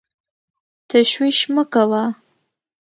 تشویش 0.89 1.39
مه 1.53 1.63
کوه! 1.73 2.03